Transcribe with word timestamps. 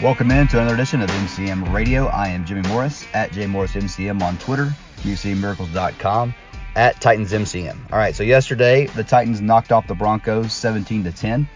Welcome 0.00 0.30
in 0.30 0.46
to 0.48 0.60
another 0.60 0.74
edition 0.74 1.02
of 1.02 1.10
MCM 1.10 1.72
Radio. 1.72 2.06
I 2.06 2.28
am 2.28 2.44
Jimmy 2.44 2.62
Morris 2.68 3.04
at 3.14 3.32
JMorrisMCM 3.32 4.22
on 4.22 4.38
Twitter, 4.38 4.72
UCMiracles.com, 4.98 6.34
at 6.76 7.00
TitansMCM. 7.00 7.76
All 7.90 7.98
right, 7.98 8.14
so 8.14 8.22
yesterday 8.22 8.86
the 8.86 9.02
Titans 9.02 9.40
knocked 9.40 9.72
off 9.72 9.88
the 9.88 9.96
Broncos 9.96 10.52
17 10.52 11.02
to 11.02 11.10
10. 11.10 11.48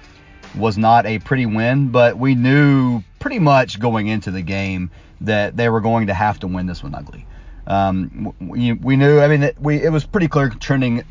Was 0.57 0.77
not 0.77 1.07
a 1.07 1.21
pretty 1.21 1.47
win, 1.47 1.91
but 1.91 2.19
we 2.19 2.35
knew 2.35 3.05
pretty 3.21 3.39
much 3.39 3.79
going 3.79 4.09
into 4.09 4.33
the 4.33 4.43
game 4.43 4.91
that 5.21 5.57
they 5.57 5.69
were 5.69 5.81
going 5.81 6.09
to 6.09 6.15
have 6.15 6.41
to 6.41 6.49
win 6.49 6.67
this 6.67 6.83
one 6.83 6.97
ugly. 6.97 7.25
Um, 7.69 8.35
we, 8.41 8.73
we 8.73 8.97
knew, 8.97 9.21
I 9.21 9.29
mean, 9.29 9.53
we 9.61 9.81
it 9.81 9.93
was 9.93 10.05
pretty 10.05 10.27
clear 10.27 10.49
trending 10.49 11.05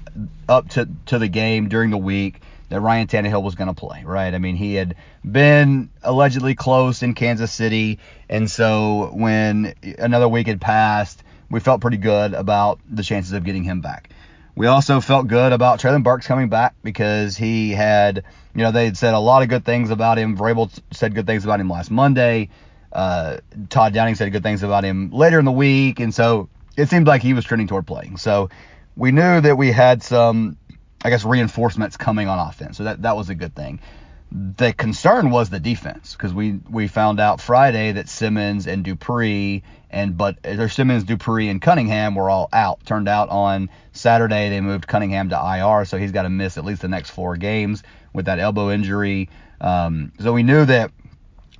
up 0.49 0.67
to, 0.71 0.89
to 1.05 1.17
the 1.17 1.29
game 1.29 1.69
during 1.69 1.91
the 1.91 1.97
week 1.97 2.41
that 2.71 2.79
Ryan 2.79 3.05
Tannehill 3.05 3.43
was 3.43 3.55
going 3.55 3.67
to 3.67 3.73
play, 3.73 4.03
right? 4.05 4.33
I 4.33 4.37
mean, 4.37 4.55
he 4.55 4.75
had 4.75 4.95
been 5.29 5.89
allegedly 6.03 6.55
close 6.55 7.03
in 7.03 7.13
Kansas 7.13 7.51
City, 7.51 7.99
and 8.29 8.49
so 8.49 9.11
when 9.13 9.75
another 9.99 10.29
week 10.29 10.47
had 10.47 10.61
passed, 10.61 11.21
we 11.49 11.59
felt 11.59 11.81
pretty 11.81 11.97
good 11.97 12.33
about 12.33 12.79
the 12.89 13.03
chances 13.03 13.33
of 13.33 13.43
getting 13.43 13.65
him 13.65 13.81
back. 13.81 14.11
We 14.55 14.67
also 14.67 15.01
felt 15.01 15.27
good 15.27 15.51
about 15.51 15.81
Treylon 15.81 16.03
Burks 16.03 16.27
coming 16.27 16.47
back 16.47 16.73
because 16.81 17.35
he 17.35 17.71
had, 17.71 18.23
you 18.55 18.63
know, 18.63 18.71
they 18.71 18.85
had 18.85 18.97
said 18.97 19.13
a 19.13 19.19
lot 19.19 19.43
of 19.43 19.49
good 19.49 19.65
things 19.65 19.89
about 19.89 20.17
him. 20.17 20.37
Vrabel 20.37 20.71
said 20.91 21.13
good 21.13 21.27
things 21.27 21.43
about 21.43 21.59
him 21.59 21.69
last 21.69 21.91
Monday. 21.91 22.49
Uh, 22.93 23.37
Todd 23.69 23.93
Downing 23.93 24.15
said 24.15 24.31
good 24.31 24.43
things 24.43 24.63
about 24.63 24.85
him 24.85 25.11
later 25.11 25.39
in 25.39 25.45
the 25.45 25.51
week, 25.51 25.99
and 25.99 26.15
so 26.15 26.47
it 26.77 26.87
seemed 26.87 27.05
like 27.05 27.21
he 27.21 27.33
was 27.33 27.43
trending 27.43 27.67
toward 27.67 27.85
playing. 27.85 28.15
So 28.15 28.49
we 28.95 29.11
knew 29.11 29.41
that 29.41 29.57
we 29.57 29.73
had 29.73 30.03
some 30.03 30.57
I 31.03 31.09
guess 31.09 31.25
reinforcements 31.25 31.97
coming 31.97 32.27
on 32.27 32.39
offense. 32.39 32.77
So 32.77 32.83
that 32.83 33.01
that 33.01 33.15
was 33.15 33.29
a 33.29 33.35
good 33.35 33.55
thing. 33.55 33.79
The 34.31 34.71
concern 34.71 35.29
was 35.29 35.49
the 35.49 35.59
defense 35.59 36.13
because 36.13 36.33
we 36.33 36.59
we 36.69 36.87
found 36.87 37.19
out 37.19 37.41
Friday 37.41 37.93
that 37.93 38.07
Simmons 38.07 38.67
and 38.67 38.83
Dupree 38.83 39.63
and 39.89 40.17
but 40.17 40.41
their 40.43 40.69
Simmons, 40.69 41.03
Dupree, 41.03 41.49
and 41.49 41.61
Cunningham 41.61 42.15
were 42.15 42.29
all 42.29 42.47
out. 42.53 42.85
Turned 42.85 43.09
out 43.09 43.29
on 43.29 43.69
Saturday 43.91 44.49
they 44.49 44.61
moved 44.61 44.87
Cunningham 44.87 45.29
to 45.29 45.35
IR, 45.35 45.85
so 45.85 45.97
he's 45.97 46.11
got 46.11 46.23
to 46.23 46.29
miss 46.29 46.57
at 46.57 46.63
least 46.63 46.81
the 46.81 46.87
next 46.87 47.09
four 47.09 47.35
games 47.35 47.83
with 48.13 48.25
that 48.25 48.39
elbow 48.39 48.71
injury. 48.71 49.29
Um, 49.59 50.13
so 50.19 50.33
we 50.33 50.43
knew 50.43 50.65
that 50.65 50.91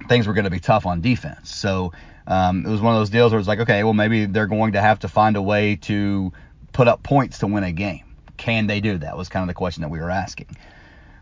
things 0.08 0.28
were 0.28 0.34
going 0.34 0.46
to 0.46 0.52
be 0.52 0.60
tough 0.60 0.86
on 0.86 1.02
defense. 1.02 1.54
So 1.54 1.92
um, 2.26 2.66
it 2.66 2.70
was 2.70 2.82
one 2.82 2.96
of 2.96 3.02
those 3.02 3.10
deals 3.10 3.32
where 3.34 3.40
it's 3.40 3.48
like, 3.48 3.60
okay, 3.60 3.84
well 3.84 3.94
maybe 3.94 4.26
they're 4.26 4.48
going 4.48 4.74
to 4.74 4.82
have 4.82 5.00
to 5.00 5.08
find 5.08 5.36
a 5.36 5.42
way 5.42 5.76
to 5.78 6.32
put 6.72 6.88
up 6.88 7.04
points 7.04 7.40
to 7.40 7.48
win 7.48 7.64
a 7.64 7.72
game 7.72 8.06
can 8.42 8.66
they 8.66 8.82
do 8.82 8.98
that? 8.98 9.16
Was 9.16 9.30
kind 9.30 9.44
of 9.44 9.48
the 9.48 9.54
question 9.54 9.82
that 9.82 9.90
we 9.90 10.00
were 10.00 10.10
asking. 10.10 10.58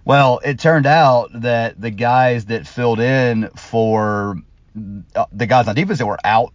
Well, 0.05 0.39
it 0.43 0.57
turned 0.57 0.85
out 0.85 1.29
that 1.41 1.79
the 1.79 1.91
guys 1.91 2.45
that 2.45 2.65
filled 2.65 3.01
in 3.01 3.49
for 3.57 4.37
uh, 5.13 5.25
the 5.33 5.45
guys 5.45 5.67
on 5.67 5.75
defense 5.75 5.99
that 5.99 6.05
were 6.05 6.17
out 6.23 6.53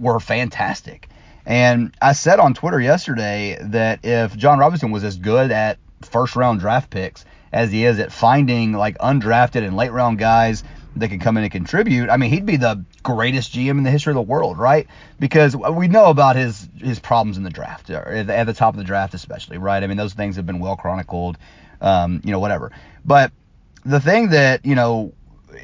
were 0.00 0.18
fantastic. 0.18 1.08
And 1.46 1.94
I 2.02 2.12
said 2.12 2.40
on 2.40 2.54
Twitter 2.54 2.80
yesterday 2.80 3.56
that 3.60 4.00
if 4.02 4.36
Jon 4.36 4.58
Robinson 4.58 4.90
was 4.90 5.04
as 5.04 5.16
good 5.16 5.52
at 5.52 5.78
first 6.02 6.34
round 6.34 6.58
draft 6.58 6.90
picks 6.90 7.24
as 7.52 7.70
he 7.70 7.84
is 7.84 8.00
at 8.00 8.10
finding 8.10 8.72
like 8.72 8.98
undrafted 8.98 9.64
and 9.64 9.76
late 9.76 9.92
round 9.92 10.18
guys 10.18 10.64
that 10.96 11.08
can 11.08 11.18
come 11.18 11.36
in 11.36 11.44
and 11.44 11.52
contribute, 11.52 12.10
I 12.10 12.16
mean, 12.16 12.30
he'd 12.30 12.46
be 12.46 12.56
the 12.56 12.84
greatest 13.02 13.52
GM 13.52 13.70
in 13.70 13.82
the 13.84 13.90
history 13.90 14.10
of 14.10 14.16
the 14.16 14.22
world, 14.22 14.58
right? 14.58 14.86
Because 15.18 15.56
we 15.56 15.88
know 15.88 16.06
about 16.06 16.36
his 16.36 16.68
his 16.78 16.98
problems 16.98 17.36
in 17.36 17.44
the 17.44 17.50
draft, 17.50 17.90
at 17.90 18.46
the 18.46 18.52
top 18.54 18.74
of 18.74 18.78
the 18.78 18.84
draft 18.84 19.14
especially, 19.14 19.58
right? 19.58 19.82
I 19.82 19.86
mean, 19.86 19.96
those 19.96 20.14
things 20.14 20.36
have 20.36 20.46
been 20.46 20.58
well 20.58 20.76
chronicled, 20.76 21.38
um, 21.80 22.20
you 22.24 22.32
know, 22.32 22.40
whatever. 22.40 22.72
But 23.04 23.32
the 23.84 24.00
thing 24.00 24.30
that 24.30 24.64
you 24.64 24.74
know 24.74 25.12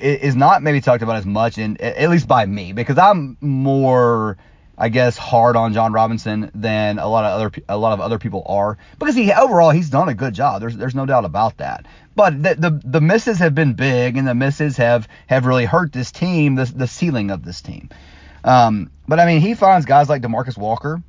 is 0.00 0.36
not 0.36 0.62
maybe 0.62 0.80
talked 0.80 1.02
about 1.02 1.16
as 1.16 1.26
much, 1.26 1.58
and 1.58 1.80
at 1.80 2.08
least 2.08 2.28
by 2.28 2.46
me, 2.46 2.72
because 2.72 2.98
I'm 2.98 3.36
more 3.40 4.36
I 4.78 4.90
guess, 4.90 5.16
hard 5.16 5.56
on 5.56 5.72
Jon 5.72 5.92
Robinson 5.92 6.50
than 6.54 6.98
a 6.98 7.08
lot 7.08 7.24
of 7.24 7.40
other 7.40 7.62
a 7.68 7.78
lot 7.78 7.94
of 7.94 8.00
other 8.00 8.18
people 8.18 8.42
are 8.46 8.76
because 8.98 9.14
he 9.14 9.32
overall 9.32 9.70
he's 9.70 9.88
done 9.88 10.08
a 10.08 10.14
good 10.14 10.34
job. 10.34 10.60
There's 10.60 10.76
there's 10.76 10.94
no 10.94 11.06
doubt 11.06 11.24
about 11.24 11.58
that. 11.58 11.86
But 12.14 12.42
the 12.42 12.54
the, 12.54 12.80
the 12.84 13.00
misses 13.00 13.38
have 13.38 13.54
been 13.54 13.72
big 13.72 14.16
and 14.18 14.28
the 14.28 14.34
misses 14.34 14.76
have 14.76 15.08
have 15.28 15.46
really 15.46 15.64
hurt 15.64 15.92
this 15.92 16.12
team, 16.12 16.56
the 16.56 16.66
the 16.66 16.86
ceiling 16.86 17.30
of 17.30 17.42
this 17.42 17.62
team. 17.62 17.88
Um, 18.44 18.90
but 19.08 19.18
I 19.18 19.26
mean, 19.26 19.40
he 19.40 19.54
finds 19.54 19.86
guys 19.86 20.08
like 20.08 20.22
Demarcus 20.22 20.58
Walker, 20.58 21.02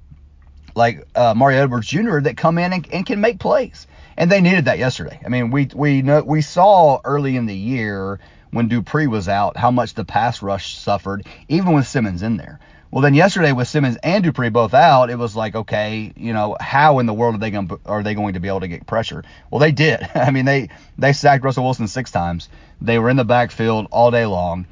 like 0.74 1.06
uh, 1.14 1.34
Mario 1.36 1.62
Edwards 1.62 1.88
Jr. 1.88 2.20
that 2.22 2.38
come 2.38 2.58
in 2.58 2.72
and, 2.72 2.88
and 2.94 3.06
can 3.06 3.20
make 3.20 3.40
plays, 3.40 3.86
and 4.16 4.32
they 4.32 4.40
needed 4.40 4.66
that 4.66 4.80
yesterday. 4.80 5.20
I 5.26 5.30
mean, 5.30 5.52
we 5.52 5.70
we 5.76 6.02
know 6.02 6.22
we 6.24 6.42
saw 6.42 7.02
early 7.04 7.36
in 7.36 7.48
the 7.48 7.56
year 7.56 8.20
when 8.52 8.70
Dupree 8.70 9.08
was 9.08 9.28
out 9.28 9.58
how 9.58 9.72
much 9.72 9.94
the 9.94 10.06
pass 10.06 10.42
rush 10.42 10.78
suffered, 10.78 11.28
even 11.50 11.74
with 11.74 11.86
Simmons 11.86 12.24
in 12.24 12.38
there. 12.38 12.60
Well, 12.90 13.02
then 13.02 13.14
yesterday 13.14 13.52
with 13.52 13.68
Simmons 13.68 13.98
and 14.02 14.24
Dupree 14.24 14.50
both 14.50 14.74
out, 14.74 15.10
it 15.10 15.18
was 15.18 15.36
like, 15.36 15.56
okay, 15.56 16.14
you 16.16 16.32
know, 16.32 16.56
how 16.60 17.00
in 17.00 17.06
the 17.06 17.14
world 17.14 17.36
are 17.36 17.38
they 17.38 17.52
going 17.52 17.70
are 17.86 18.02
they 18.02 18.14
going 18.14 18.36
to 18.36 18.40
be 18.40 18.48
able 18.48 18.62
to 18.62 18.68
get 18.68 18.86
pressure? 18.86 19.24
Well, 19.52 19.60
they 19.60 19.72
did. 19.74 20.08
I 20.16 20.32
mean, 20.32 20.46
they 20.46 20.70
they 20.98 21.14
sacked 21.14 21.44
Russell 21.44 21.66
Wilson 21.66 21.88
six 21.88 22.12
times. 22.12 22.48
They 22.82 22.98
were 22.98 23.10
in 23.10 23.18
the 23.18 23.26
backfield 23.26 23.88
all 23.92 24.12
day 24.12 24.26
long, 24.26 24.68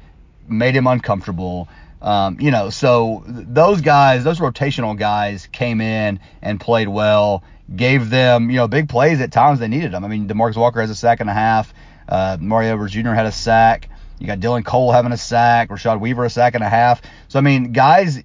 made 0.48 0.74
him 0.74 0.86
uncomfortable. 0.86 1.68
Um, 2.00 2.38
you 2.40 2.50
know, 2.50 2.70
so 2.70 3.24
those 3.26 3.80
guys, 3.80 4.24
those 4.24 4.38
rotational 4.38 4.96
guys, 4.96 5.46
came 5.46 5.80
in 5.80 6.20
and 6.40 6.60
played 6.60 6.88
well, 6.88 7.42
gave 7.74 8.08
them 8.08 8.50
you 8.50 8.56
know 8.56 8.68
big 8.68 8.88
plays 8.88 9.20
at 9.20 9.30
times 9.30 9.58
they 9.58 9.68
needed 9.68 9.92
them. 9.92 10.04
I 10.04 10.08
mean, 10.08 10.26
Demarcus 10.26 10.56
Walker 10.56 10.80
has 10.80 10.88
a 10.88 10.94
sack 10.94 11.20
and 11.20 11.28
a 11.28 11.34
half. 11.34 11.74
Uh, 12.08 12.38
Mario 12.40 12.72
Edwards 12.72 12.92
Jr. 12.94 13.10
had 13.10 13.26
a 13.26 13.32
sack. 13.32 13.90
You 14.18 14.26
got 14.26 14.40
Dylan 14.40 14.64
Cole 14.64 14.92
having 14.92 15.12
a 15.12 15.16
sack, 15.16 15.68
Rashad 15.68 16.00
Weaver 16.00 16.24
a 16.24 16.30
sack 16.30 16.54
and 16.54 16.64
a 16.64 16.68
half. 16.68 17.02
So 17.28 17.38
I 17.38 17.42
mean, 17.42 17.72
guys 17.72 18.22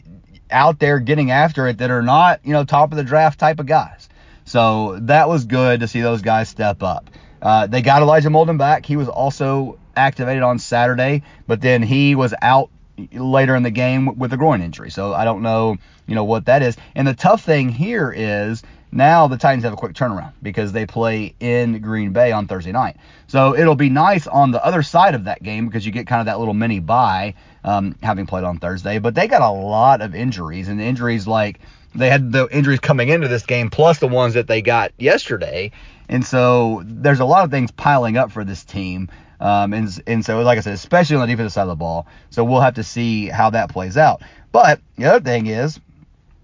out 0.50 0.80
there 0.80 1.00
getting 1.00 1.32
after 1.32 1.68
it 1.68 1.78
that 1.80 1.92
are 1.92 2.02
not, 2.02 2.42
you 2.44 2.54
know, 2.54 2.64
top 2.64 2.92
of 2.92 2.98
the 2.98 3.04
draft 3.04 3.40
type 3.40 3.60
of 3.60 3.66
guys. 3.66 4.10
So 4.46 5.00
that 5.02 5.30
was 5.30 5.46
good 5.46 5.80
to 5.82 5.88
see 5.88 6.02
those 6.02 6.22
guys 6.22 6.50
step 6.50 6.84
up. 6.84 7.10
Uh, 7.42 7.68
they 7.68 7.82
got 7.82 8.02
Elijah 8.02 8.30
Molden 8.30 8.58
back. 8.58 8.86
He 8.86 8.98
was 8.98 9.08
also 9.08 9.80
activated 9.96 10.44
on 10.44 10.60
Saturday, 10.60 11.24
but 11.48 11.62
then 11.62 11.82
he 11.82 12.16
was 12.16 12.34
out 12.42 12.70
later 13.14 13.56
in 13.56 13.64
the 13.64 13.72
game 13.72 14.18
with 14.18 14.34
a 14.34 14.38
groin 14.38 14.62
injury. 14.62 14.92
So 14.92 15.14
I 15.14 15.26
don't 15.26 15.42
know, 15.42 15.78
you 16.06 16.16
know, 16.16 16.24
what 16.24 16.46
that 16.46 16.62
is. 16.62 16.78
And 16.96 17.08
the 17.08 17.14
tough 17.14 17.44
thing 17.44 17.70
here 17.70 18.14
is 18.16 18.62
now 18.92 19.28
the 19.28 19.38
Titans 19.38 19.64
have 19.64 19.74
a 19.74 19.78
quick 19.78 19.94
turnaround 19.94 20.34
because 20.42 20.72
they 20.72 20.86
play 20.86 21.34
in 21.40 21.80
Green 21.80 22.12
Bay 22.12 22.32
on 22.32 22.48
Thursday 22.48 22.72
night. 22.72 22.98
So 23.28 23.56
it'll 23.56 23.76
be 23.76 23.90
nice 23.90 24.28
on 24.28 24.52
the 24.52 24.64
other 24.64 24.84
side 24.84 25.16
of 25.16 25.26
that 25.26 25.42
game 25.42 25.66
because 25.68 25.86
you 25.86 25.92
get 25.92 26.08
kind 26.08 26.20
of 26.20 26.26
that 26.26 26.40
little 26.40 26.54
mini 26.54 26.80
bye 26.80 27.36
um, 27.64 27.96
having 28.04 28.26
played 28.26 28.44
on 28.44 28.58
Thursday. 28.58 29.00
But 29.00 29.16
they 29.16 29.28
got 29.28 29.42
a 29.42 29.52
lot 29.52 30.02
of 30.02 30.14
injuries, 30.14 30.68
and 30.68 30.82
injuries 30.82 31.28
like 31.28 31.60
they 31.96 32.10
had 32.10 32.32
the 32.32 32.48
injuries 32.52 32.80
coming 32.80 33.10
into 33.10 33.28
this 33.28 33.46
game 33.46 33.70
plus 33.70 34.00
the 34.00 34.08
ones 34.08 34.34
that 34.34 34.48
they 34.48 34.62
got 34.62 34.92
yesterday. 34.98 35.72
And 36.10 36.26
so 36.26 36.82
there's 36.86 37.20
a 37.20 37.26
lot 37.26 37.46
of 37.46 37.52
things 37.52 37.72
piling 37.72 38.18
up 38.18 38.32
for 38.32 38.44
this 38.44 38.64
team. 38.64 39.10
Um, 39.40 39.74
and, 39.74 40.04
and 40.06 40.26
so, 40.26 40.42
like 40.42 40.58
I 40.58 40.62
said, 40.62 40.74
especially 40.74 41.16
on 41.16 41.22
the 41.22 41.28
defensive 41.28 41.54
side 41.54 41.64
of 41.64 41.70
the 41.70 41.76
ball. 41.76 42.08
So 42.30 42.44
we'll 42.44 42.62
have 42.62 42.76
to 42.76 42.84
see 42.84 43.28
how 43.28 43.50
that 43.52 43.70
plays 43.70 43.98
out. 43.98 44.22
But 44.52 44.82
the 44.98 45.06
other 45.06 45.24
thing 45.24 45.48
is, 45.48 45.80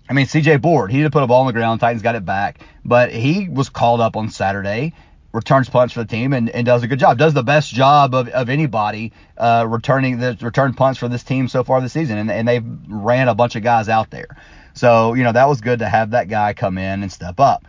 I 0.10 0.14
mean, 0.14 0.26
CJ 0.26 0.62
Board, 0.62 0.92
he 0.92 1.02
did 1.02 1.12
put 1.12 1.24
a 1.24 1.28
ball 1.28 1.42
on 1.42 1.48
the 1.48 1.54
ground. 1.54 1.80
Titans 1.80 2.02
got 2.02 2.16
it 2.16 2.26
back, 2.26 2.60
but 2.86 3.12
he 3.12 3.50
was 3.50 3.70
called 3.70 4.00
up 4.00 4.16
on 4.16 4.30
Saturday, 4.30 4.94
returns 5.34 5.70
punts 5.70 5.94
for 5.94 6.02
the 6.02 6.08
team, 6.08 6.34
and, 6.34 6.50
and 6.50 6.66
does 6.66 6.84
a 6.84 6.88
good 6.88 7.00
job. 7.00 7.18
Does 7.18 7.34
the 7.34 7.44
best 7.44 7.74
job 7.74 8.16
of, 8.16 8.30
of 8.30 8.50
anybody 8.50 9.12
uh, 9.38 9.66
returning 9.68 10.20
the 10.20 10.38
return 10.42 10.74
punts 10.74 11.00
for 11.00 11.10
this 11.10 11.24
team 11.24 11.50
so 11.50 11.64
far 11.64 11.82
this 11.82 11.94
season, 11.94 12.18
and, 12.18 12.32
and 12.32 12.48
they've 12.48 12.66
ran 12.88 13.28
a 13.28 13.36
bunch 13.36 13.56
of 13.56 13.64
guys 13.64 13.90
out 13.90 14.10
there. 14.10 14.38
So 14.74 15.14
you 15.14 15.24
know 15.24 15.32
that 15.32 15.50
was 15.50 15.60
good 15.60 15.80
to 15.80 15.90
have 15.90 16.12
that 16.12 16.30
guy 16.30 16.54
come 16.54 16.78
in 16.78 17.04
and 17.04 17.12
step 17.12 17.40
up. 17.40 17.66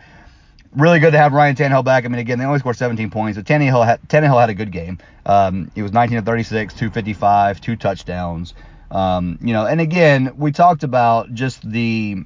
Really 0.71 0.99
good 0.99 1.11
to 1.11 1.17
have 1.17 1.33
Ryan 1.33 1.55
Tannehill 1.55 1.83
back. 1.83 2.05
I 2.05 2.09
mean, 2.09 2.19
again, 2.19 2.37
they 2.37 2.45
only 2.45 2.59
scored 2.59 2.77
17 2.77 3.09
points, 3.09 3.37
but 3.37 3.45
Tannehill 3.45 3.83
had, 3.83 3.99
Tannehill 4.07 4.39
had 4.39 4.51
a 4.51 4.53
good 4.53 4.71
game. 4.71 4.99
Um, 5.25 5.71
he 5.73 5.81
was 5.81 5.91
19 5.91 6.19
to 6.19 6.23
36, 6.23 6.75
255, 6.75 7.59
two 7.59 7.75
touchdowns. 7.75 8.53
Um, 8.91 9.37
you 9.41 9.53
know, 9.53 9.65
and 9.65 9.79
again, 9.79 10.33
we 10.37 10.51
talked 10.51 10.83
about 10.83 11.33
just 11.33 11.69
the 11.69 12.23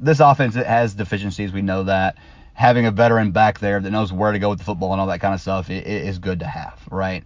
this 0.00 0.20
offense 0.20 0.54
has 0.54 0.94
deficiencies. 0.94 1.52
We 1.52 1.62
know 1.62 1.84
that 1.84 2.16
having 2.54 2.86
a 2.86 2.90
veteran 2.90 3.32
back 3.32 3.58
there 3.58 3.80
that 3.80 3.90
knows 3.90 4.12
where 4.12 4.32
to 4.32 4.38
go 4.38 4.48
with 4.48 4.58
the 4.58 4.64
football 4.64 4.92
and 4.92 5.00
all 5.00 5.08
that 5.08 5.20
kind 5.20 5.34
of 5.34 5.40
stuff 5.40 5.68
is 5.68 6.18
good 6.18 6.40
to 6.40 6.46
have, 6.46 6.80
right? 6.90 7.22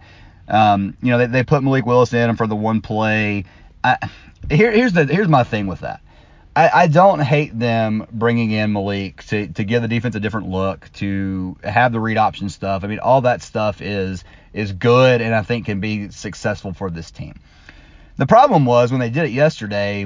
Um, 0.49 0.97
you 1.01 1.09
know, 1.09 1.19
they, 1.19 1.27
they 1.27 1.43
put 1.43 1.63
Malik 1.63 1.85
Willis 1.85 2.11
in 2.11 2.35
for 2.35 2.47
the 2.47 2.55
one 2.55 2.81
play. 2.81 3.45
I, 3.83 4.09
here, 4.49 4.71
here's 4.71 4.91
the 4.91 5.05
here's 5.05 5.29
my 5.29 5.43
thing 5.43 5.67
with 5.67 5.79
that. 5.79 6.01
I, 6.53 6.69
I, 6.69 6.87
don't 6.87 7.19
hate 7.19 7.57
them 7.57 8.05
bringing 8.11 8.51
in 8.51 8.73
Malik 8.73 9.23
to, 9.27 9.47
to 9.47 9.63
give 9.63 9.81
the 9.81 9.87
defense 9.87 10.15
a 10.15 10.19
different 10.19 10.49
look, 10.49 10.91
to 10.95 11.55
have 11.63 11.93
the 11.93 11.99
read 12.01 12.17
option 12.17 12.49
stuff. 12.49 12.83
I 12.83 12.87
mean, 12.87 12.99
all 12.99 13.21
that 13.21 13.41
stuff 13.41 13.81
is 13.81 14.25
is 14.51 14.73
good 14.73 15.21
and 15.21 15.33
I 15.33 15.43
think 15.43 15.67
can 15.67 15.79
be 15.79 16.09
successful 16.09 16.73
for 16.73 16.89
this 16.89 17.09
team. 17.09 17.39
The 18.17 18.27
problem 18.27 18.65
was 18.65 18.91
when 18.91 18.99
they 18.99 19.09
did 19.09 19.25
it 19.25 19.31
yesterday 19.31 20.05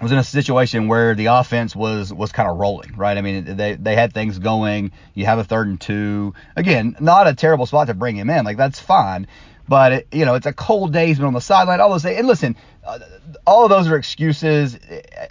was 0.00 0.12
in 0.12 0.18
a 0.18 0.24
situation 0.24 0.88
where 0.88 1.14
the 1.14 1.26
offense 1.26 1.76
was 1.76 2.12
was 2.12 2.32
kind 2.32 2.48
of 2.48 2.58
rolling, 2.58 2.96
right? 2.96 3.16
I 3.16 3.22
mean, 3.22 3.56
they 3.56 3.74
they 3.74 3.94
had 3.94 4.12
things 4.12 4.38
going. 4.38 4.92
You 5.14 5.26
have 5.26 5.38
a 5.38 5.44
third 5.44 5.68
and 5.68 5.80
two. 5.80 6.34
Again, 6.56 6.96
not 7.00 7.28
a 7.28 7.34
terrible 7.34 7.66
spot 7.66 7.86
to 7.86 7.94
bring 7.94 8.16
him 8.16 8.28
in. 8.28 8.44
Like 8.44 8.56
that's 8.56 8.80
fine. 8.80 9.26
But 9.68 9.92
it, 9.92 10.08
you 10.12 10.24
know, 10.24 10.34
it's 10.34 10.46
a 10.46 10.52
cold 10.52 10.92
day. 10.92 11.06
He's 11.06 11.18
been 11.18 11.26
on 11.26 11.32
the 11.32 11.40
sideline. 11.40 11.80
All 11.80 11.90
those. 11.90 12.02
days. 12.02 12.18
And 12.18 12.26
listen, 12.26 12.56
uh, 12.84 12.98
all 13.46 13.64
of 13.64 13.70
those 13.70 13.88
are 13.88 13.96
excuses. 13.96 14.78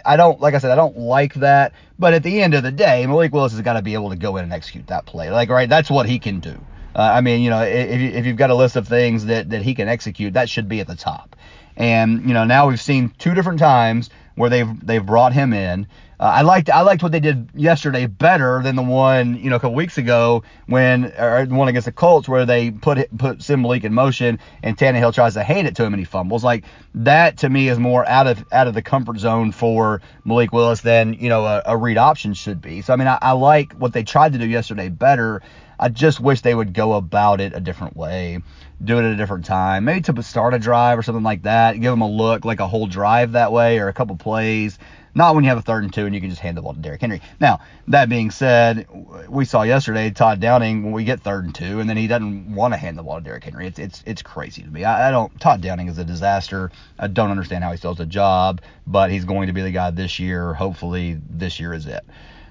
I 0.04 0.16
don't, 0.16 0.40
like 0.40 0.54
I 0.54 0.58
said, 0.58 0.70
I 0.70 0.74
don't 0.74 0.96
like 0.96 1.34
that. 1.34 1.74
But 1.98 2.14
at 2.14 2.22
the 2.22 2.40
end 2.40 2.54
of 2.54 2.62
the 2.62 2.72
day, 2.72 3.06
Malik 3.06 3.32
Willis 3.32 3.52
has 3.52 3.60
got 3.60 3.74
to 3.74 3.82
be 3.82 3.94
able 3.94 4.10
to 4.10 4.16
go 4.16 4.38
in 4.38 4.44
and 4.44 4.52
execute 4.52 4.86
that 4.88 5.04
play. 5.04 5.30
Like, 5.30 5.50
right, 5.50 5.68
that's 5.68 5.90
what 5.90 6.06
he 6.06 6.18
can 6.18 6.40
do. 6.40 6.58
Uh, 6.94 7.00
I 7.00 7.20
mean, 7.20 7.42
you 7.42 7.50
know, 7.50 7.62
if, 7.62 8.14
if 8.14 8.26
you've 8.26 8.36
got 8.36 8.50
a 8.50 8.54
list 8.54 8.76
of 8.76 8.88
things 8.88 9.26
that, 9.26 9.50
that 9.50 9.62
he 9.62 9.74
can 9.74 9.88
execute, 9.88 10.34
that 10.34 10.48
should 10.48 10.68
be 10.68 10.80
at 10.80 10.86
the 10.86 10.96
top. 10.96 11.36
And 11.76 12.26
you 12.26 12.34
know, 12.34 12.44
now 12.44 12.68
we've 12.68 12.80
seen 12.80 13.10
two 13.18 13.34
different 13.34 13.58
times 13.58 14.10
where 14.34 14.50
they've 14.50 14.86
they've 14.86 15.04
brought 15.04 15.32
him 15.32 15.52
in. 15.52 15.86
Uh, 16.18 16.24
I 16.24 16.42
liked 16.42 16.70
I 16.70 16.82
liked 16.82 17.02
what 17.02 17.12
they 17.12 17.20
did 17.20 17.50
yesterday 17.54 18.06
better 18.06 18.62
than 18.62 18.76
the 18.76 18.82
one 18.82 19.36
you 19.36 19.50
know 19.50 19.56
a 19.56 19.60
couple 19.60 19.74
weeks 19.74 19.98
ago 19.98 20.44
when 20.66 21.06
or 21.18 21.46
the 21.46 21.54
one 21.54 21.68
against 21.68 21.86
the 21.86 21.92
Colts 21.92 22.28
where 22.28 22.46
they 22.46 22.70
put 22.70 22.98
put 23.18 23.42
Sim 23.42 23.62
Malik 23.62 23.84
in 23.84 23.92
motion 23.92 24.38
and 24.62 24.76
Tannehill 24.76 25.12
tries 25.12 25.34
to 25.34 25.42
hand 25.42 25.66
it 25.66 25.76
to 25.76 25.84
him 25.84 25.92
and 25.92 26.00
he 26.00 26.04
fumbles. 26.04 26.44
Like 26.44 26.64
that 26.94 27.38
to 27.38 27.48
me 27.48 27.68
is 27.68 27.78
more 27.78 28.06
out 28.08 28.26
of 28.26 28.44
out 28.52 28.68
of 28.68 28.74
the 28.74 28.82
comfort 28.82 29.18
zone 29.18 29.52
for 29.52 30.00
Malik 30.24 30.52
Willis 30.52 30.80
than 30.82 31.14
you 31.14 31.28
know 31.28 31.44
a, 31.44 31.62
a 31.66 31.76
read 31.76 31.98
option 31.98 32.34
should 32.34 32.60
be. 32.60 32.82
So 32.82 32.92
I 32.92 32.96
mean 32.96 33.08
I, 33.08 33.18
I 33.20 33.32
like 33.32 33.72
what 33.72 33.92
they 33.92 34.04
tried 34.04 34.32
to 34.34 34.38
do 34.38 34.46
yesterday 34.46 34.88
better. 34.88 35.42
I 35.78 35.88
just 35.88 36.20
wish 36.20 36.42
they 36.42 36.54
would 36.54 36.72
go 36.72 36.92
about 36.92 37.40
it 37.40 37.52
a 37.54 37.60
different 37.60 37.96
way 37.96 38.40
do 38.84 38.98
it 38.98 39.04
at 39.04 39.12
a 39.12 39.16
different 39.16 39.44
time. 39.44 39.84
Maybe 39.84 40.00
to 40.02 40.22
start 40.22 40.54
a 40.54 40.58
drive 40.58 40.98
or 40.98 41.02
something 41.02 41.22
like 41.22 41.42
that. 41.42 41.80
Give 41.80 41.92
them 41.92 42.02
a 42.02 42.08
look, 42.08 42.44
like 42.44 42.60
a 42.60 42.66
whole 42.66 42.86
drive 42.86 43.32
that 43.32 43.52
way, 43.52 43.78
or 43.78 43.88
a 43.88 43.92
couple 43.92 44.16
plays. 44.16 44.78
Not 45.14 45.34
when 45.34 45.44
you 45.44 45.50
have 45.50 45.58
a 45.58 45.62
third 45.62 45.84
and 45.84 45.92
two 45.92 46.06
and 46.06 46.14
you 46.14 46.20
can 46.22 46.30
just 46.30 46.40
hand 46.40 46.56
the 46.56 46.62
ball 46.62 46.72
to 46.72 46.80
Derrick 46.80 47.02
Henry. 47.02 47.20
Now, 47.38 47.60
that 47.88 48.08
being 48.08 48.30
said, 48.30 48.86
we 49.28 49.44
saw 49.44 49.62
yesterday 49.62 50.10
Todd 50.10 50.40
Downing 50.40 50.84
when 50.84 50.92
we 50.92 51.04
get 51.04 51.20
third 51.20 51.44
and 51.44 51.54
two, 51.54 51.80
and 51.80 51.88
then 51.88 51.98
he 51.98 52.06
doesn't 52.06 52.54
want 52.54 52.72
to 52.72 52.78
hand 52.78 52.96
the 52.96 53.02
ball 53.02 53.18
to 53.18 53.22
Derrick 53.22 53.44
Henry. 53.44 53.66
It's 53.66 53.78
it's 53.78 54.02
it's 54.06 54.22
crazy 54.22 54.62
to 54.62 54.70
me. 54.70 54.84
I, 54.84 55.08
I 55.08 55.10
don't. 55.10 55.38
Todd 55.38 55.60
Downing 55.60 55.88
is 55.88 55.98
a 55.98 56.04
disaster. 56.04 56.70
I 56.98 57.08
don't 57.08 57.30
understand 57.30 57.62
how 57.62 57.72
he 57.72 57.76
still 57.76 57.92
has 57.92 58.00
a 58.00 58.06
job, 58.06 58.62
but 58.86 59.10
he's 59.10 59.26
going 59.26 59.48
to 59.48 59.52
be 59.52 59.62
the 59.62 59.70
guy 59.70 59.90
this 59.90 60.18
year. 60.18 60.54
Hopefully, 60.54 61.20
this 61.28 61.60
year 61.60 61.74
is 61.74 61.86
it. 61.86 62.04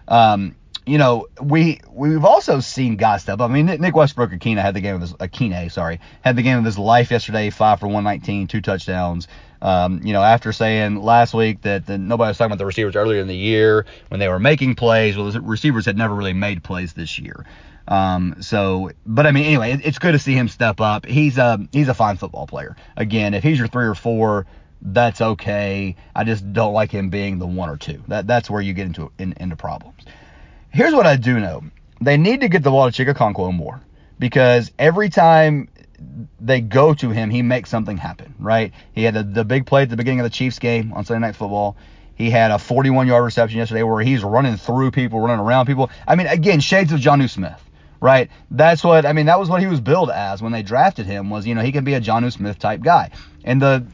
Um, 0.08 0.56
you 0.92 0.98
know, 0.98 1.28
we 1.42 1.80
we've 1.90 2.26
also 2.26 2.60
seen 2.60 2.98
guys 2.98 3.22
step 3.22 3.40
up. 3.40 3.50
I 3.50 3.54
mean, 3.54 3.68
Nick 3.68 3.96
Westbrook 3.96 4.32
Akina 4.32 4.62
had 4.62 4.74
the 4.74 4.82
game 4.82 4.96
of 4.96 5.00
his 5.00 5.14
Ikhine, 5.14 5.72
sorry, 5.72 6.02
had 6.20 6.36
the 6.36 6.42
game 6.42 6.58
of 6.58 6.66
his 6.66 6.78
life 6.78 7.12
yesterday, 7.12 7.50
five 7.50 7.80
for 7.80 7.88
119, 7.88 8.48
two 8.48 8.60
touchdowns. 8.60 9.30
Um, 9.62 10.02
you 10.04 10.12
know, 10.12 10.22
after 10.22 10.52
saying 10.52 10.98
last 10.98 11.34
week 11.34 11.62
that 11.62 11.86
the, 11.86 11.98
nobody 11.98 12.28
was 12.28 12.38
talking 12.38 12.52
about 12.52 12.58
the 12.58 12.66
receivers 12.66 12.98
earlier 12.98 13.22
in 13.22 13.28
the 13.28 13.38
year 13.38 13.86
when 14.10 14.20
they 14.20 14.28
were 14.28 14.38
making 14.38 14.76
plays, 14.76 15.16
well, 15.16 15.32
the 15.32 15.40
receivers 15.40 15.86
had 15.86 15.98
never 15.98 16.14
really 16.14 16.34
made 16.34 16.62
plays 16.62 16.92
this 16.92 17.18
year. 17.18 17.46
Um, 17.88 18.42
so, 18.42 18.92
but 19.06 19.26
I 19.26 19.32
mean, 19.32 19.46
anyway, 19.46 19.72
it, 19.72 19.86
it's 19.86 19.98
good 19.98 20.12
to 20.12 20.20
see 20.20 20.34
him 20.34 20.50
step 20.50 20.82
up. 20.82 21.06
He's 21.06 21.38
a 21.38 21.70
he's 21.72 21.88
a 21.88 21.94
fine 21.94 22.18
football 22.18 22.48
player. 22.48 22.76
Again, 22.98 23.34
if 23.34 23.44
he's 23.44 23.58
your 23.58 23.70
three 23.70 23.86
or 23.86 23.96
four, 23.96 24.46
that's 24.82 25.22
okay. 25.22 25.96
I 26.14 26.26
just 26.26 26.52
don't 26.52 26.74
like 26.74 26.92
him 26.92 27.10
being 27.10 27.40
the 27.40 27.48
one 27.48 27.70
or 27.70 27.78
two. 27.78 28.04
That 28.10 28.28
that's 28.28 28.50
where 28.50 28.62
you 28.62 28.74
get 28.74 28.88
into 28.88 29.10
in, 29.18 29.36
into 29.38 29.56
problems. 29.56 30.04
Here's 30.72 30.94
what 30.94 31.06
I 31.06 31.18
do 31.18 31.40
know. 31.40 31.64
They 32.00 32.18
need 32.18 32.42
to 32.42 32.50
get 32.50 32.64
the 32.64 32.72
ball 32.72 32.90
to 32.90 33.06
Chig 33.06 33.14
Okonkwo 33.14 33.54
more 33.54 33.82
because 34.18 34.72
every 34.80 35.10
time 35.10 35.68
they 36.40 36.62
go 36.62 36.94
to 36.94 37.10
him, 37.10 37.30
he 37.30 37.42
makes 37.42 37.70
something 37.70 37.98
happen, 37.98 38.34
right? 38.40 38.72
He 38.94 39.04
had 39.04 39.14
the, 39.14 39.24
the 39.24 39.46
big 39.46 39.66
play 39.66 39.84
at 39.84 39.90
the 39.90 39.98
beginning 39.98 40.22
of 40.22 40.24
the 40.24 40.30
Chiefs 40.30 40.60
game 40.60 40.94
on 40.94 41.04
Sunday 41.04 41.28
Night 41.28 41.36
Football. 41.36 41.76
He 42.16 42.30
had 42.30 42.52
a 42.52 42.58
41 42.58 43.08
yard 43.08 43.24
reception 43.24 43.58
yesterday 43.58 43.84
where 43.84 44.02
he's 44.02 44.24
running 44.24 44.56
through 44.56 44.92
people, 44.92 45.20
running 45.20 45.40
around 45.40 45.66
people. 45.66 45.92
I 46.08 46.16
mean, 46.16 46.28
again, 46.28 46.62
shades 46.62 46.94
of 46.94 47.02
Jonnu 47.02 47.30
Smith, 47.30 47.62
right? 48.00 48.30
That's 48.50 48.84
what, 48.84 49.06
I 49.06 49.12
mean, 49.12 49.26
that 49.26 49.40
was 49.40 49.50
what 49.50 49.60
he 49.60 49.68
was 49.68 49.82
billed 49.82 50.10
as 50.10 50.42
when 50.42 50.54
they 50.54 50.64
drafted 50.64 51.06
him 51.06 51.30
was, 51.30 51.46
you 51.46 51.54
know, 51.54 51.62
he 51.62 51.74
can 51.74 51.84
be 51.84 51.96
a 51.96 52.02
Jonnu 52.02 52.32
Smith 52.32 52.60
type 52.60 52.82
guy. 52.82 53.12
And 53.44 53.62
the, 53.62 53.86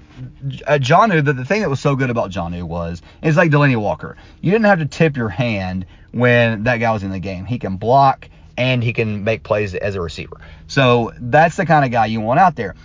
uh, 0.65 0.77
Jonnu, 0.79 1.23
the, 1.23 1.33
the 1.33 1.45
thing 1.45 1.61
that 1.61 1.69
was 1.69 1.79
so 1.79 1.95
good 1.95 2.09
about 2.09 2.31
Jonnu 2.31 2.63
was, 2.63 3.01
it's 3.21 3.37
like 3.37 3.51
Delanie 3.51 3.79
Walker. 3.79 4.17
You 4.41 4.51
didn't 4.51 4.65
have 4.65 4.79
to 4.79 4.85
tip 4.85 5.17
your 5.17 5.29
hand 5.29 5.85
when 6.11 6.63
that 6.63 6.77
guy 6.77 6.91
was 6.91 7.03
in 7.03 7.11
the 7.11 7.19
game. 7.19 7.45
He 7.45 7.59
can 7.59 7.77
block 7.77 8.29
and 8.57 8.83
he 8.83 8.93
can 8.93 9.23
make 9.23 9.43
plays 9.43 9.75
as 9.75 9.95
a 9.95 10.01
receiver. 10.01 10.37
So 10.67 11.11
that's 11.19 11.55
the 11.55 11.65
kind 11.65 11.85
of 11.85 11.91
guy 11.91 12.07
you 12.07 12.21
want 12.21 12.39
out 12.39 12.55
there. 12.55 12.75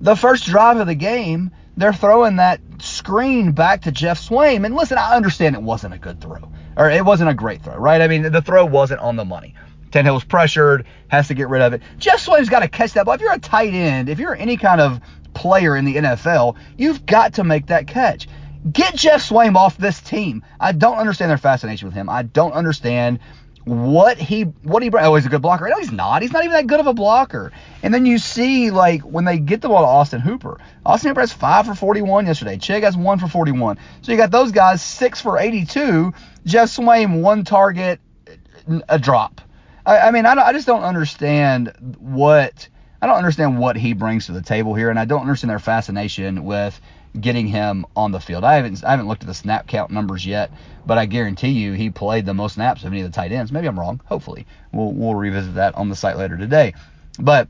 The 0.00 0.16
first 0.16 0.46
drive 0.46 0.78
of 0.78 0.86
the 0.86 0.94
game, 0.94 1.50
they're 1.76 1.92
throwing 1.92 2.36
that 2.36 2.60
screen 2.78 3.52
back 3.52 3.82
to 3.82 3.92
Geoff 3.92 4.18
Swaim. 4.20 4.64
And 4.64 4.74
listen, 4.74 4.98
I 4.98 5.14
understand 5.14 5.54
it 5.54 5.62
wasn't 5.62 5.94
a 5.94 5.98
good 5.98 6.20
throw, 6.20 6.50
or 6.76 6.90
it 6.90 7.04
wasn't 7.04 7.30
a 7.30 7.34
great 7.34 7.62
throw, 7.62 7.76
right? 7.76 8.00
I 8.00 8.08
mean, 8.08 8.32
the 8.32 8.42
throw 8.42 8.64
wasn't 8.64 9.00
on 9.00 9.16
the 9.16 9.24
money. 9.24 9.54
Tannehill 9.90 10.14
was 10.14 10.24
pressured, 10.24 10.86
has 11.08 11.28
to 11.28 11.34
get 11.34 11.48
rid 11.48 11.62
of 11.62 11.72
it. 11.72 11.82
Geoff 11.98 12.24
Swaim's 12.24 12.48
got 12.48 12.60
to 12.60 12.68
catch 12.68 12.92
that 12.94 13.04
ball. 13.04 13.14
If 13.14 13.20
you're 13.20 13.32
a 13.32 13.38
tight 13.38 13.74
end, 13.74 14.08
if 14.08 14.18
you're 14.18 14.34
any 14.34 14.56
kind 14.56 14.80
of 14.80 15.00
player 15.34 15.76
in 15.76 15.84
the 15.84 15.96
NFL, 15.96 16.56
you've 16.76 17.06
got 17.06 17.34
to 17.34 17.44
make 17.44 17.66
that 17.66 17.86
catch. 17.86 18.28
Get 18.70 18.94
Geoff 18.94 19.22
Swaim 19.22 19.56
off 19.56 19.76
this 19.76 20.00
team. 20.00 20.44
I 20.58 20.72
don't 20.72 20.98
understand 20.98 21.30
their 21.30 21.38
fascination 21.38 21.88
with 21.88 21.94
him. 21.94 22.10
I 22.10 22.22
don't 22.22 22.52
understand 22.52 23.20
what 23.64 24.18
he 24.18 24.42
what 24.42 24.82
he 24.82 24.90
oh 24.90 25.14
he's 25.14 25.26
a 25.26 25.28
good 25.28 25.42
blocker. 25.42 25.68
No, 25.68 25.78
he's 25.78 25.92
not. 25.92 26.22
He's 26.22 26.32
not 26.32 26.44
even 26.44 26.52
that 26.54 26.66
good 26.66 26.80
of 26.80 26.86
a 26.86 26.94
blocker. 26.94 27.52
And 27.82 27.92
then 27.92 28.06
you 28.06 28.18
see 28.18 28.70
like 28.70 29.02
when 29.02 29.24
they 29.24 29.38
get 29.38 29.60
the 29.60 29.68
ball 29.68 29.82
to 29.82 29.86
Austin 29.86 30.20
Hooper. 30.20 30.58
Austin 30.84 31.10
Hooper 31.10 31.20
has 31.20 31.32
five 31.32 31.66
for 31.66 31.74
41 31.74 32.26
yesterday. 32.26 32.56
Chig 32.56 32.82
has 32.82 32.96
one 32.96 33.18
for 33.18 33.28
41. 33.28 33.78
So 34.02 34.12
you 34.12 34.18
got 34.18 34.30
those 34.30 34.52
guys 34.52 34.82
six 34.82 35.20
for 35.20 35.38
82. 35.38 36.12
Geoff 36.44 36.68
Swaim 36.68 37.20
one 37.20 37.44
target, 37.44 38.00
a 38.88 38.98
drop. 38.98 39.40
I, 39.90 40.08
I 40.08 40.10
mean 40.12 40.24
I, 40.24 40.34
I 40.34 40.52
just 40.52 40.66
don't 40.66 40.84
understand 40.84 41.96
what 41.98 42.68
I 43.02 43.06
don't 43.06 43.16
understand 43.16 43.58
what 43.58 43.76
he 43.76 43.92
brings 43.94 44.26
to 44.26 44.32
the 44.32 44.42
table 44.42 44.74
here, 44.74 44.90
and 44.90 44.98
I 44.98 45.04
don't 45.04 45.22
understand 45.22 45.50
their 45.50 45.58
fascination 45.58 46.44
with 46.44 46.80
getting 47.18 47.48
him 47.48 47.86
on 47.96 48.12
the 48.12 48.20
field. 48.20 48.44
I 48.44 48.54
haven't 48.54 48.84
I 48.84 48.92
haven't 48.92 49.08
looked 49.08 49.22
at 49.22 49.26
the 49.26 49.34
snap 49.34 49.66
count 49.66 49.90
numbers 49.90 50.24
yet, 50.24 50.52
but 50.86 50.96
I 50.96 51.06
guarantee 51.06 51.50
you 51.50 51.72
he 51.72 51.90
played 51.90 52.24
the 52.24 52.34
most 52.34 52.54
snaps 52.54 52.84
of 52.84 52.92
any 52.92 53.00
of 53.00 53.10
the 53.10 53.14
tight 53.14 53.32
ends. 53.32 53.50
Maybe 53.50 53.66
I'm 53.66 53.78
wrong. 53.78 54.00
Hopefully, 54.06 54.46
we'll 54.72 54.92
we'll 54.92 55.14
revisit 55.14 55.54
that 55.54 55.74
on 55.74 55.88
the 55.88 55.96
site 55.96 56.16
later 56.16 56.36
today. 56.36 56.74
But 57.18 57.48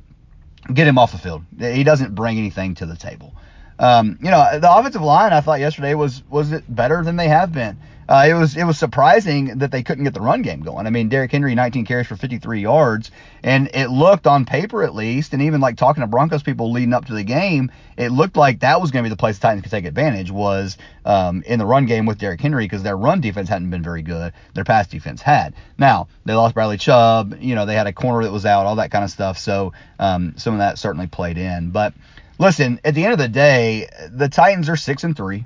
get 0.72 0.86
him 0.86 0.98
off 0.98 1.12
the 1.12 1.18
field. 1.18 1.42
He 1.58 1.84
doesn't 1.84 2.14
bring 2.14 2.38
anything 2.38 2.74
to 2.76 2.86
the 2.86 2.96
table. 2.96 3.34
Um, 3.78 4.18
you 4.22 4.30
know, 4.30 4.58
the 4.58 4.72
offensive 4.72 5.02
line 5.02 5.32
I 5.32 5.40
thought 5.40 5.60
yesterday 5.60 5.94
was 5.94 6.22
was 6.30 6.52
it 6.52 6.64
better 6.74 7.02
than 7.02 7.16
they 7.16 7.28
have 7.28 7.52
been 7.52 7.78
uh, 8.10 8.26
it 8.28 8.34
was 8.34 8.56
it 8.56 8.64
was 8.64 8.76
surprising 8.76 9.58
that 9.58 9.70
they 9.70 9.84
couldn't 9.84 10.02
get 10.02 10.12
the 10.12 10.20
run 10.20 10.42
game 10.42 10.62
going. 10.62 10.84
I 10.84 10.90
mean, 10.90 11.08
Derrick 11.08 11.30
Henry 11.30 11.54
19 11.54 11.86
carries 11.86 12.08
for 12.08 12.16
53 12.16 12.60
yards, 12.60 13.12
and 13.44 13.70
it 13.72 13.88
looked 13.88 14.26
on 14.26 14.44
paper 14.46 14.82
at 14.82 14.96
least, 14.96 15.32
and 15.32 15.42
even 15.42 15.60
like 15.60 15.76
talking 15.76 16.00
to 16.00 16.08
Broncos 16.08 16.42
people 16.42 16.72
leading 16.72 16.92
up 16.92 17.04
to 17.04 17.14
the 17.14 17.22
game, 17.22 17.70
it 17.96 18.10
looked 18.10 18.36
like 18.36 18.60
that 18.60 18.80
was 18.80 18.90
going 18.90 19.04
to 19.04 19.08
be 19.08 19.12
the 19.12 19.16
place 19.16 19.38
the 19.38 19.42
Titans 19.42 19.62
could 19.62 19.70
take 19.70 19.84
advantage 19.84 20.32
was 20.32 20.76
um, 21.04 21.44
in 21.46 21.60
the 21.60 21.66
run 21.66 21.86
game 21.86 22.04
with 22.04 22.18
Derrick 22.18 22.40
Henry 22.40 22.64
because 22.64 22.82
their 22.82 22.96
run 22.96 23.20
defense 23.20 23.48
hadn't 23.48 23.70
been 23.70 23.84
very 23.84 24.02
good, 24.02 24.32
their 24.54 24.64
pass 24.64 24.88
defense 24.88 25.22
had. 25.22 25.54
Now 25.78 26.08
they 26.24 26.34
lost 26.34 26.54
Bradley 26.54 26.78
Chubb, 26.78 27.36
you 27.40 27.54
know 27.54 27.64
they 27.64 27.76
had 27.76 27.86
a 27.86 27.92
corner 27.92 28.24
that 28.24 28.32
was 28.32 28.44
out, 28.44 28.66
all 28.66 28.76
that 28.76 28.90
kind 28.90 29.04
of 29.04 29.12
stuff. 29.12 29.38
So 29.38 29.72
um, 30.00 30.34
some 30.36 30.54
of 30.54 30.58
that 30.58 30.78
certainly 30.78 31.06
played 31.06 31.38
in, 31.38 31.70
but. 31.70 31.94
Listen, 32.38 32.80
at 32.86 32.94
the 32.94 33.04
end 33.04 33.12
of 33.12 33.18
the 33.18 33.28
day, 33.28 33.86
the 34.10 34.30
Titans 34.30 34.70
are 34.70 34.76
six 34.76 35.04
and 35.04 35.14
three. 35.14 35.44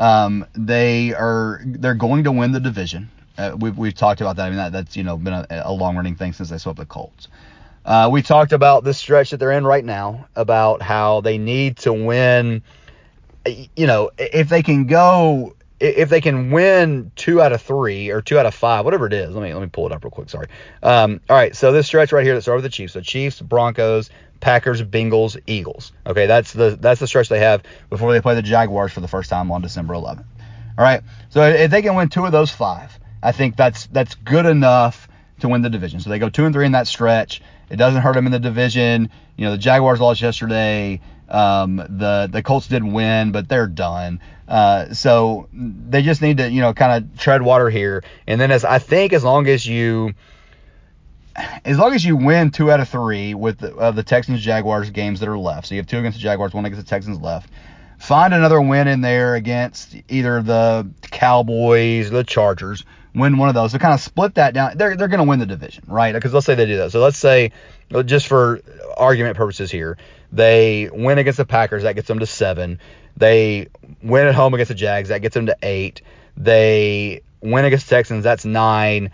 Um, 0.00 0.46
they 0.54 1.12
are 1.12 1.60
they're 1.64 1.94
going 1.94 2.24
to 2.24 2.32
win 2.32 2.52
the 2.52 2.60
division. 2.60 3.10
Uh, 3.36 3.54
we've, 3.58 3.76
we've 3.76 3.94
talked 3.94 4.20
about 4.20 4.36
that. 4.36 4.46
I 4.46 4.48
mean, 4.48 4.56
that, 4.56 4.72
that's 4.72 4.96
you 4.96 5.04
know 5.04 5.18
been 5.18 5.34
a, 5.34 5.46
a 5.50 5.72
long 5.72 5.94
running 5.94 6.16
thing 6.16 6.32
since 6.32 6.48
they 6.48 6.58
swept 6.58 6.78
the 6.78 6.86
Colts. 6.86 7.28
Uh, 7.84 8.08
we 8.10 8.22
talked 8.22 8.52
about 8.52 8.82
this 8.82 8.98
stretch 8.98 9.30
that 9.30 9.36
they're 9.36 9.52
in 9.52 9.66
right 9.66 9.84
now, 9.84 10.26
about 10.34 10.80
how 10.80 11.20
they 11.20 11.36
need 11.36 11.76
to 11.78 11.92
win. 11.92 12.62
You 13.46 13.86
know, 13.86 14.10
if 14.18 14.48
they 14.48 14.62
can 14.62 14.86
go, 14.86 15.54
if 15.80 16.08
they 16.08 16.22
can 16.22 16.50
win 16.50 17.12
two 17.14 17.42
out 17.42 17.52
of 17.52 17.60
three 17.60 18.10
or 18.10 18.22
two 18.22 18.38
out 18.38 18.46
of 18.46 18.54
five, 18.54 18.86
whatever 18.86 19.06
it 19.06 19.12
is. 19.12 19.34
Let 19.34 19.42
me 19.42 19.52
let 19.52 19.60
me 19.62 19.68
pull 19.68 19.86
it 19.86 19.92
up 19.92 20.02
real 20.02 20.10
quick. 20.10 20.30
Sorry. 20.30 20.48
Um, 20.82 21.20
all 21.28 21.36
right, 21.36 21.54
so 21.54 21.72
this 21.72 21.86
stretch 21.86 22.12
right 22.12 22.24
here 22.24 22.34
that 22.34 22.42
started 22.42 22.62
with 22.62 22.72
the 22.72 22.74
Chiefs. 22.74 22.94
So 22.94 23.02
Chiefs, 23.02 23.40
Broncos, 23.42 24.08
Packers, 24.40 24.82
Bengals, 24.82 25.40
Eagles. 25.46 25.92
Okay, 26.06 26.26
that's 26.26 26.52
the 26.52 26.76
that's 26.80 27.00
the 27.00 27.06
stretch 27.06 27.28
they 27.28 27.40
have 27.40 27.62
before 27.88 28.12
they 28.12 28.20
play 28.20 28.34
the 28.34 28.42
Jaguars 28.42 28.92
for 28.92 29.00
the 29.00 29.08
first 29.08 29.30
time 29.30 29.50
on 29.52 29.62
December 29.62 29.94
11th. 29.94 30.24
All 30.78 30.84
right, 30.84 31.02
so 31.28 31.42
if 31.42 31.70
they 31.70 31.82
can 31.82 31.94
win 31.94 32.08
two 32.08 32.24
of 32.24 32.32
those 32.32 32.50
five, 32.50 32.98
I 33.22 33.32
think 33.32 33.56
that's 33.56 33.86
that's 33.86 34.14
good 34.14 34.46
enough 34.46 35.08
to 35.40 35.48
win 35.48 35.62
the 35.62 35.70
division. 35.70 36.00
So 36.00 36.10
they 36.10 36.18
go 36.18 36.28
two 36.28 36.44
and 36.44 36.54
three 36.54 36.66
in 36.66 36.72
that 36.72 36.86
stretch. 36.86 37.42
It 37.68 37.76
doesn't 37.76 38.00
hurt 38.02 38.14
them 38.14 38.26
in 38.26 38.32
the 38.32 38.38
division. 38.38 39.10
You 39.36 39.46
know, 39.46 39.52
the 39.52 39.58
Jaguars 39.58 40.00
lost 40.00 40.20
yesterday. 40.20 41.00
Um, 41.28 41.76
the 41.76 42.28
the 42.30 42.42
Colts 42.42 42.66
didn't 42.66 42.92
win, 42.92 43.30
but 43.32 43.48
they're 43.48 43.68
done. 43.68 44.20
Uh, 44.48 44.92
so 44.92 45.48
they 45.52 46.02
just 46.02 46.22
need 46.22 46.38
to, 46.38 46.50
you 46.50 46.60
know, 46.60 46.74
kind 46.74 47.04
of 47.04 47.18
tread 47.18 47.40
water 47.40 47.70
here. 47.70 48.02
And 48.26 48.40
then 48.40 48.50
as 48.50 48.64
I 48.64 48.80
think, 48.80 49.12
as 49.12 49.22
long 49.22 49.46
as 49.46 49.64
you, 49.64 50.14
as 51.64 51.78
long 51.78 51.94
as 51.94 52.04
you 52.04 52.16
win 52.16 52.50
two 52.50 52.70
out 52.70 52.80
of 52.80 52.88
three 52.88 53.34
with 53.34 53.58
the, 53.58 53.74
of 53.74 53.96
the 53.96 54.02
Texans 54.02 54.40
Jaguars 54.40 54.90
games 54.90 55.20
that 55.20 55.28
are 55.28 55.38
left, 55.38 55.68
so 55.68 55.74
you 55.74 55.80
have 55.80 55.86
two 55.86 55.98
against 55.98 56.18
the 56.18 56.22
Jaguars, 56.22 56.52
one 56.52 56.64
against 56.64 56.84
the 56.84 56.88
Texans 56.88 57.20
left. 57.20 57.50
Find 57.98 58.32
another 58.32 58.60
win 58.60 58.88
in 58.88 59.02
there 59.02 59.34
against 59.34 59.94
either 60.08 60.42
the 60.42 60.90
Cowboys, 61.02 62.10
the 62.10 62.24
Chargers 62.24 62.84
win 63.14 63.38
one 63.38 63.48
of 63.48 63.54
those. 63.54 63.72
So 63.72 63.78
kind 63.78 63.94
of 63.94 64.00
split 64.00 64.36
that 64.36 64.54
down. 64.54 64.76
They're 64.76 64.96
they're 64.96 65.08
going 65.08 65.18
to 65.18 65.28
win 65.28 65.38
the 65.38 65.46
division, 65.46 65.84
right? 65.86 66.14
Because 66.14 66.32
let's 66.32 66.46
say 66.46 66.54
they 66.54 66.66
do 66.66 66.78
that. 66.78 66.92
So 66.92 67.00
let's 67.00 67.18
say, 67.18 67.52
just 68.04 68.26
for 68.26 68.60
argument 68.96 69.36
purposes 69.36 69.70
here, 69.70 69.98
they 70.32 70.88
win 70.92 71.18
against 71.18 71.38
the 71.38 71.44
Packers. 71.44 71.82
That 71.82 71.94
gets 71.94 72.08
them 72.08 72.20
to 72.20 72.26
seven. 72.26 72.78
They 73.16 73.68
win 74.02 74.26
at 74.26 74.34
home 74.34 74.54
against 74.54 74.68
the 74.68 74.74
Jags. 74.74 75.08
That 75.08 75.22
gets 75.22 75.34
them 75.34 75.46
to 75.46 75.56
eight. 75.62 76.02
They 76.36 77.22
win 77.40 77.64
against 77.64 77.88
Texans. 77.88 78.24
That's 78.24 78.44
nine. 78.44 79.10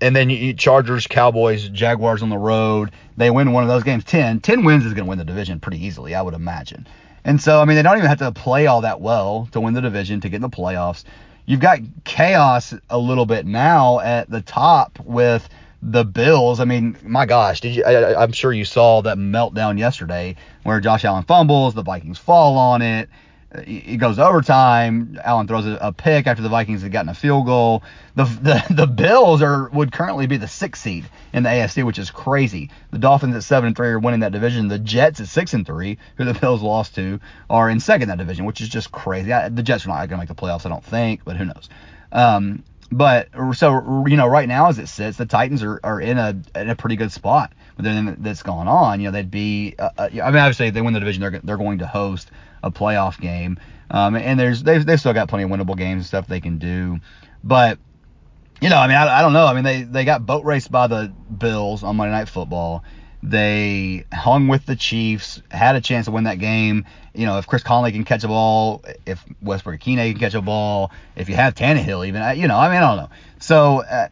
And 0.00 0.16
then 0.16 0.30
you, 0.30 0.54
Chargers, 0.54 1.06
Cowboys, 1.06 1.68
Jaguars 1.68 2.22
on 2.22 2.30
the 2.30 2.38
road. 2.38 2.92
They 3.16 3.30
win 3.30 3.52
one 3.52 3.62
of 3.62 3.68
those 3.68 3.82
games. 3.82 4.04
10. 4.04 4.40
10 4.40 4.64
wins 4.64 4.84
is 4.84 4.94
going 4.94 5.04
to 5.04 5.08
win 5.08 5.18
the 5.18 5.24
division 5.24 5.60
pretty 5.60 5.84
easily, 5.84 6.14
I 6.14 6.22
would 6.22 6.34
imagine. 6.34 6.86
And 7.24 7.40
so, 7.40 7.60
I 7.60 7.64
mean, 7.64 7.76
they 7.76 7.82
don't 7.82 7.96
even 7.96 8.08
have 8.08 8.18
to 8.18 8.32
play 8.32 8.66
all 8.66 8.82
that 8.82 9.00
well 9.00 9.48
to 9.52 9.60
win 9.60 9.74
the 9.74 9.80
division, 9.80 10.20
to 10.20 10.28
get 10.28 10.36
in 10.36 10.42
the 10.42 10.48
playoffs 10.48 11.04
you've 11.46 11.60
got 11.60 11.78
chaos 12.04 12.74
a 12.90 12.98
little 12.98 13.24
bit 13.24 13.46
now 13.46 14.00
at 14.00 14.28
the 14.28 14.42
top 14.42 14.98
with 15.00 15.48
the 15.80 16.04
Bills. 16.04 16.60
I 16.60 16.64
mean, 16.64 16.96
my 17.02 17.24
gosh, 17.24 17.60
did 17.60 17.76
you? 17.76 17.84
I, 17.84 18.22
am 18.22 18.32
sure 18.32 18.52
you 18.52 18.64
saw 18.64 19.02
that 19.02 19.16
meltdown 19.16 19.78
yesterday 19.78 20.36
where 20.64 20.80
Josh 20.80 21.04
Allen 21.04 21.24
fumbles, 21.24 21.74
the 21.74 21.82
Vikings 21.82 22.18
fall 22.18 22.58
on 22.58 22.82
it 22.82 23.08
it 23.52 23.98
goes 23.98 24.18
overtime. 24.18 25.18
Allen 25.22 25.46
throws 25.46 25.66
a, 25.66 25.92
pick 25.92 26.26
after 26.26 26.42
the 26.42 26.48
Vikings 26.48 26.82
had 26.82 26.92
gotten 26.92 27.08
a 27.08 27.14
field 27.14 27.46
goal. 27.46 27.82
The, 28.14 28.24
the 28.24 28.74
the 28.74 28.86
Bills 28.86 29.42
are 29.42 29.68
would 29.70 29.92
currently 29.92 30.26
be 30.26 30.36
the 30.36 30.48
sixth 30.48 30.82
seed 30.82 31.08
in 31.32 31.42
the 31.42 31.48
AFC, 31.48 31.84
which 31.84 31.98
is 31.98 32.10
crazy. 32.10 32.70
The 32.90 32.98
Dolphins 32.98 33.36
at 33.36 33.44
seven 33.44 33.68
and 33.68 33.76
three 33.76 33.88
are 33.88 33.98
winning 33.98 34.20
that 34.20 34.32
division. 34.32 34.68
The 34.68 34.78
Jets 34.78 35.20
at 35.20 35.28
six 35.28 35.54
and 35.54 35.66
three, 35.66 35.98
who 36.16 36.24
the 36.24 36.34
Bills 36.34 36.62
lost 36.62 36.94
to, 36.96 37.20
are 37.48 37.70
in 37.70 37.80
second 37.80 38.08
that 38.08 38.18
division, 38.18 38.44
which 38.44 38.60
is 38.60 38.68
just 38.68 38.90
crazy. 38.90 39.32
I, 39.32 39.48
the 39.48 39.62
Jets 39.62 39.86
are 39.86 39.88
not 39.88 39.98
going 40.08 40.08
to 40.08 40.16
make 40.18 40.28
the 40.28 40.34
playoffs, 40.34 40.66
I 40.66 40.68
don't 40.68 40.84
think, 40.84 41.24
but 41.24 41.36
who 41.36 41.44
knows. 41.44 41.68
Um, 42.12 42.64
but 42.90 43.28
so 43.54 44.06
you 44.06 44.16
know, 44.16 44.26
right 44.26 44.48
now 44.48 44.68
as 44.68 44.78
it 44.78 44.88
sits, 44.88 45.16
the 45.16 45.26
Titans 45.26 45.62
are, 45.62 45.80
are 45.82 46.00
in 46.00 46.18
a 46.18 46.36
in 46.54 46.70
a 46.70 46.76
pretty 46.76 46.96
good 46.96 47.12
spot 47.12 47.52
with 47.76 47.86
everything 47.86 48.22
that's 48.22 48.42
going 48.42 48.68
on. 48.68 49.00
You 49.00 49.06
know, 49.06 49.12
they'd 49.12 49.30
be. 49.30 49.74
Uh, 49.78 49.90
uh 49.98 50.02
I 50.02 50.30
mean, 50.30 50.36
obviously, 50.36 50.68
if 50.68 50.74
they 50.74 50.82
win 50.82 50.94
the 50.94 51.00
division, 51.00 51.22
they're 51.22 51.40
they're 51.42 51.56
going 51.56 51.78
to 51.78 51.86
host 51.86 52.30
a 52.66 52.70
playoff 52.70 53.20
game. 53.20 53.58
Um, 53.90 54.16
and 54.16 54.38
there's 54.38 54.62
they've, 54.62 54.84
they've 54.84 54.98
still 54.98 55.14
got 55.14 55.28
plenty 55.28 55.44
of 55.44 55.50
winnable 55.50 55.76
games 55.76 56.00
and 56.00 56.06
stuff 56.06 56.26
they 56.26 56.40
can 56.40 56.58
do. 56.58 56.98
But 57.42 57.78
you 58.60 58.68
know, 58.68 58.78
I 58.78 58.88
mean, 58.88 58.96
I, 58.96 59.18
I 59.18 59.22
don't 59.22 59.32
know. 59.32 59.46
I 59.46 59.54
mean, 59.54 59.64
they 59.64 59.82
they 59.82 60.04
got 60.04 60.26
boat 60.26 60.44
raced 60.44 60.70
by 60.70 60.86
the 60.86 61.12
Bills 61.38 61.82
on 61.82 61.96
Monday 61.96 62.12
Night 62.12 62.28
Football. 62.28 62.84
They 63.22 64.04
hung 64.12 64.48
with 64.48 64.66
the 64.66 64.76
Chiefs, 64.76 65.42
had 65.50 65.74
a 65.74 65.80
chance 65.80 66.06
to 66.06 66.12
win 66.12 66.24
that 66.24 66.38
game. 66.38 66.84
You 67.14 67.26
know, 67.26 67.38
if 67.38 67.46
Chris 67.46 67.62
Conley 67.62 67.90
can 67.92 68.04
catch 68.04 68.22
a 68.24 68.28
ball, 68.28 68.84
if 69.04 69.24
Westbrook-Ikhine 69.42 70.12
can 70.12 70.20
catch 70.20 70.34
a 70.34 70.42
ball, 70.42 70.92
if 71.16 71.28
you 71.28 71.34
have 71.34 71.54
Tannehill, 71.54 72.06
even, 72.06 72.38
you 72.38 72.46
know, 72.46 72.56
I 72.56 72.68
mean, 72.68 72.76
I 72.76 72.80
don't 72.80 72.96
know. 72.98 73.08
So 73.40 73.82
uh, 73.82 74.08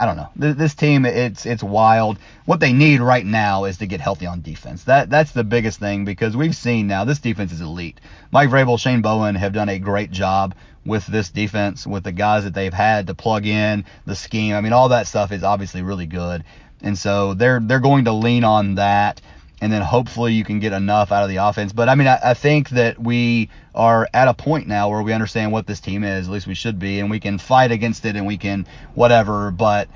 I 0.00 0.06
don't 0.06 0.16
know. 0.16 0.30
This 0.36 0.74
team, 0.74 1.04
it's 1.04 1.46
it's 1.46 1.62
wild. 1.62 2.18
What 2.44 2.60
they 2.60 2.72
need 2.72 3.00
right 3.00 3.24
now 3.24 3.64
is 3.64 3.78
to 3.78 3.86
get 3.86 4.00
healthy 4.00 4.26
on 4.26 4.40
defense. 4.40 4.84
That 4.84 5.10
that's 5.10 5.32
the 5.32 5.44
biggest 5.44 5.78
thing 5.78 6.04
because 6.04 6.36
we've 6.36 6.56
seen 6.56 6.86
now 6.86 7.04
this 7.04 7.20
defense 7.20 7.52
is 7.52 7.60
elite. 7.60 8.00
Mike 8.30 8.50
Vrabel, 8.50 8.78
Shane 8.78 9.02
Bowen 9.02 9.34
have 9.36 9.52
done 9.52 9.68
a 9.68 9.78
great 9.78 10.10
job 10.10 10.54
with 10.84 11.06
this 11.06 11.30
defense, 11.30 11.86
with 11.86 12.02
the 12.02 12.12
guys 12.12 12.44
that 12.44 12.54
they've 12.54 12.72
had 12.72 13.06
to 13.06 13.14
plug 13.14 13.46
in 13.46 13.84
the 14.04 14.16
scheme. 14.16 14.54
I 14.54 14.60
mean, 14.60 14.72
all 14.72 14.88
that 14.88 15.06
stuff 15.06 15.30
is 15.30 15.44
obviously 15.44 15.82
really 15.82 16.06
good, 16.06 16.44
and 16.82 16.98
so 16.98 17.34
they're 17.34 17.60
they're 17.60 17.80
going 17.80 18.06
to 18.06 18.12
lean 18.12 18.44
on 18.44 18.76
that 18.76 19.20
and 19.62 19.72
then 19.72 19.80
hopefully 19.80 20.32
you 20.32 20.42
can 20.42 20.58
get 20.58 20.72
enough 20.72 21.12
out 21.12 21.22
of 21.22 21.28
the 21.28 21.36
offense. 21.36 21.72
But 21.72 21.88
I 21.88 21.94
mean, 21.94 22.08
I, 22.08 22.18
I, 22.22 22.34
think 22.34 22.70
that 22.70 22.98
we 22.98 23.48
are 23.76 24.08
at 24.12 24.26
a 24.26 24.34
point 24.34 24.66
now 24.66 24.90
where 24.90 25.00
we 25.00 25.12
understand 25.12 25.52
what 25.52 25.68
this 25.68 25.78
team 25.78 26.02
is. 26.02 26.26
At 26.26 26.32
least 26.32 26.48
we 26.48 26.54
should 26.54 26.80
be, 26.80 26.98
and 26.98 27.08
we 27.08 27.20
can 27.20 27.38
fight 27.38 27.70
against 27.70 28.04
it 28.04 28.16
and 28.16 28.26
we 28.26 28.38
can 28.38 28.66
whatever. 28.94 29.52
But 29.52 29.88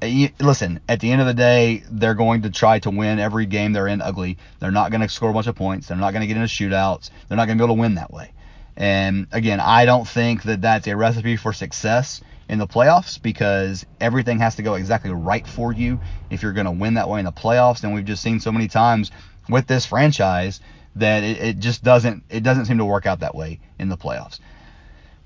eh, 0.00 0.28
listen, 0.40 0.80
at 0.88 1.00
the 1.00 1.12
end 1.12 1.20
of 1.20 1.26
the 1.26 1.34
day, 1.34 1.82
they're 1.90 2.14
going 2.14 2.42
to 2.42 2.50
try 2.50 2.78
to 2.78 2.90
win 2.90 3.18
every 3.18 3.44
game 3.44 3.74
they're 3.74 3.88
in 3.88 4.00
ugly. 4.00 4.38
They're 4.58 4.70
not 4.70 4.90
going 4.90 5.02
to 5.02 5.08
score 5.10 5.28
a 5.28 5.34
bunch 5.34 5.48
of 5.48 5.54
points. 5.54 5.88
They're 5.88 5.98
not 5.98 6.12
going 6.12 6.22
to 6.22 6.26
get 6.26 6.38
into 6.38 6.48
shootouts. 6.48 7.10
They're 7.28 7.36
not 7.36 7.44
going 7.44 7.58
to 7.58 7.62
be 7.62 7.66
able 7.66 7.76
to 7.76 7.80
win 7.82 7.96
that 7.96 8.10
way. 8.10 8.32
And 8.74 9.26
again, 9.32 9.60
I 9.60 9.84
don't 9.84 10.08
think 10.08 10.44
that 10.44 10.62
that's 10.62 10.86
a 10.86 10.96
recipe 10.96 11.36
for 11.36 11.52
success 11.52 12.22
in 12.50 12.58
the 12.58 12.66
playoffs 12.66 13.22
because 13.22 13.86
everything 14.00 14.40
has 14.40 14.56
to 14.56 14.62
go 14.62 14.74
exactly 14.74 15.12
right 15.12 15.46
for 15.46 15.72
you 15.72 16.00
if 16.30 16.42
you're 16.42 16.52
going 16.52 16.66
to 16.66 16.72
win 16.72 16.94
that 16.94 17.08
way 17.08 17.20
in 17.20 17.24
the 17.24 17.30
playoffs. 17.30 17.84
And 17.84 17.94
we've 17.94 18.04
just 18.04 18.24
seen 18.24 18.40
so 18.40 18.50
many 18.50 18.66
times 18.66 19.12
with 19.48 19.68
this 19.68 19.86
franchise 19.86 20.60
that 20.96 21.22
it, 21.22 21.38
it 21.38 21.58
just 21.60 21.84
doesn't 21.84 22.24
it 22.28 22.42
doesn't 22.42 22.66
seem 22.66 22.78
to 22.78 22.84
work 22.84 23.06
out 23.06 23.20
that 23.20 23.36
way 23.36 23.60
in 23.78 23.88
the 23.88 23.96
playoffs. 23.96 24.40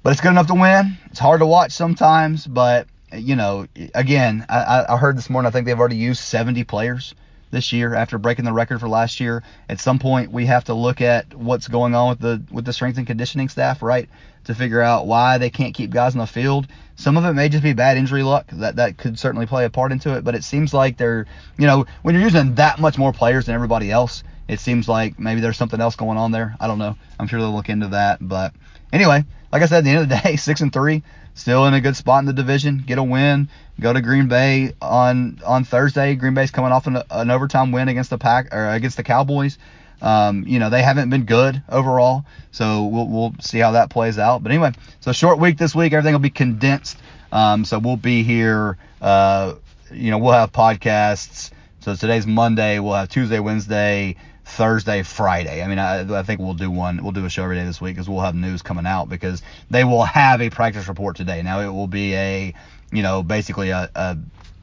But 0.02 0.12
it's 0.12 0.20
good 0.20 0.32
enough 0.32 0.48
to 0.48 0.54
win. 0.54 0.98
It's 1.06 1.18
hard 1.18 1.40
to 1.40 1.46
watch 1.46 1.72
sometimes, 1.72 2.46
but 2.46 2.88
you 3.10 3.36
know, 3.36 3.66
again, 3.94 4.44
I, 4.50 4.84
I 4.86 4.98
heard 4.98 5.16
this 5.16 5.30
morning. 5.30 5.46
I 5.46 5.50
think 5.50 5.64
they've 5.64 5.80
already 5.80 5.96
used 5.96 6.20
70 6.20 6.64
players 6.64 7.14
this 7.50 7.72
year 7.72 7.94
after 7.94 8.18
breaking 8.18 8.44
the 8.44 8.52
record 8.52 8.80
for 8.80 8.88
last 8.88 9.20
year. 9.20 9.42
At 9.68 9.80
some 9.80 9.98
point, 9.98 10.32
we 10.32 10.46
have 10.46 10.64
to 10.64 10.74
look 10.74 11.00
at 11.00 11.34
what's 11.34 11.68
going 11.68 11.94
on 11.94 12.10
with 12.10 12.20
the 12.20 12.42
with 12.50 12.64
the 12.64 12.72
strength 12.72 12.98
and 12.98 13.06
conditioning 13.06 13.48
staff, 13.48 13.82
right, 13.82 14.08
to 14.44 14.54
figure 14.54 14.80
out 14.80 15.06
why 15.06 15.38
they 15.38 15.50
can't 15.50 15.74
keep 15.74 15.90
guys 15.90 16.14
in 16.14 16.20
the 16.20 16.26
field. 16.26 16.66
Some 16.96 17.16
of 17.16 17.24
it 17.24 17.32
may 17.32 17.48
just 17.48 17.62
be 17.62 17.72
bad 17.72 17.96
injury 17.96 18.22
luck. 18.22 18.46
That 18.52 18.76
that 18.76 18.96
could 18.98 19.18
certainly 19.18 19.46
play 19.46 19.64
a 19.64 19.70
part 19.70 19.92
into 19.92 20.16
it. 20.16 20.24
But 20.24 20.34
it 20.34 20.44
seems 20.44 20.74
like 20.74 20.96
they're, 20.96 21.26
you 21.58 21.66
know, 21.66 21.86
when 22.02 22.14
you're 22.14 22.24
using 22.24 22.54
that 22.56 22.78
much 22.78 22.98
more 22.98 23.12
players 23.12 23.46
than 23.46 23.54
everybody 23.54 23.90
else, 23.90 24.22
it 24.48 24.60
seems 24.60 24.88
like 24.88 25.18
maybe 25.18 25.40
there's 25.40 25.56
something 25.56 25.80
else 25.80 25.96
going 25.96 26.18
on 26.18 26.32
there. 26.32 26.56
I 26.60 26.66
don't 26.66 26.78
know. 26.78 26.96
I'm 27.18 27.26
sure 27.26 27.40
they'll 27.40 27.54
look 27.54 27.68
into 27.68 27.88
that. 27.88 28.18
But 28.20 28.52
anyway, 28.92 29.24
like 29.54 29.62
I 29.62 29.66
said, 29.66 29.78
at 29.78 29.84
the 29.84 29.90
end 29.90 30.00
of 30.00 30.08
the 30.08 30.16
day, 30.16 30.34
six 30.50 30.62
and 30.62 30.72
three 30.72 31.04
still 31.34 31.66
in 31.66 31.74
a 31.74 31.80
good 31.80 31.94
spot 31.94 32.18
in 32.18 32.26
the 32.26 32.32
division. 32.32 32.82
Get 32.84 32.98
a 32.98 33.04
win. 33.04 33.48
Go 33.78 33.92
to 33.92 34.00
Green 34.00 34.26
Bay 34.26 34.72
on 34.82 35.40
on 35.46 35.62
Thursday. 35.62 36.16
Green 36.16 36.34
Bay's 36.34 36.50
coming 36.50 36.72
off 36.72 36.88
an, 36.88 36.98
an 37.08 37.30
overtime 37.30 37.70
win 37.70 37.88
against 37.88 38.10
the 38.10 38.18
pack 38.18 38.52
or 38.52 38.70
against 38.70 38.96
the 38.96 39.04
Cowboys. 39.04 39.58
Um, 40.02 40.44
you 40.44 40.58
know 40.58 40.70
they 40.70 40.82
haven't 40.82 41.08
been 41.08 41.24
good 41.24 41.62
overall, 41.68 42.24
so 42.50 42.84
we'll 42.86 43.06
we'll 43.06 43.34
see 43.40 43.60
how 43.60 43.70
that 43.72 43.90
plays 43.90 44.18
out. 44.18 44.42
But 44.42 44.50
anyway, 44.50 44.72
so 44.98 45.12
short 45.12 45.38
week 45.38 45.56
this 45.56 45.72
week. 45.72 45.92
Everything 45.92 46.14
will 46.14 46.18
be 46.18 46.30
condensed. 46.30 46.98
Um, 47.30 47.64
so 47.64 47.78
we'll 47.78 47.96
be 47.96 48.24
here. 48.24 48.76
Uh, 49.00 49.54
you 49.92 50.10
know 50.10 50.18
we'll 50.18 50.32
have 50.32 50.50
podcasts. 50.50 51.52
So 51.78 51.94
today's 51.94 52.26
Monday. 52.26 52.80
We'll 52.80 52.94
have 52.94 53.08
Tuesday, 53.08 53.38
Wednesday, 53.38 54.16
Thursday, 54.44 55.02
Friday. 55.02 55.62
I 55.62 55.68
mean, 55.68 55.78
I, 55.78 56.20
I 56.20 56.22
think 56.22 56.40
we'll 56.40 56.54
do 56.54 56.70
one. 56.70 57.02
We'll 57.02 57.12
do 57.12 57.24
a 57.24 57.30
show 57.30 57.44
every 57.44 57.56
day 57.56 57.64
this 57.64 57.80
week 57.80 57.96
because 57.96 58.08
we'll 58.08 58.20
have 58.20 58.34
news 58.34 58.62
coming 58.62 58.86
out 58.86 59.08
because 59.08 59.42
they 59.70 59.84
will 59.84 60.04
have 60.04 60.40
a 60.40 60.50
practice 60.50 60.86
report 60.88 61.16
today. 61.16 61.42
Now 61.42 61.60
it 61.60 61.72
will 61.72 61.86
be 61.86 62.14
a, 62.14 62.54
you 62.92 63.02
know, 63.02 63.22
basically 63.22 63.70
a, 63.70 63.90
a 63.94 64.18